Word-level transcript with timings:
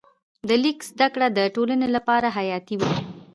د 0.47 0.49
لیک 0.63 0.79
زده 0.91 1.07
کړه 1.13 1.27
د 1.37 1.39
ټولنې 1.55 1.87
لپاره 1.95 2.27
حیاتي 2.37 2.75
وه. 2.79 2.89